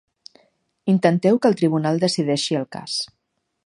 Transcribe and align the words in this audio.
Intenteu 0.93 1.39
que 1.43 1.51
el 1.53 1.59
tribunal 1.61 2.03
decideixi 2.07 2.61
el 2.63 2.69
cas. 2.79 3.01